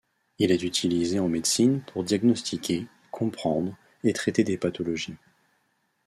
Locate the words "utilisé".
0.63-1.19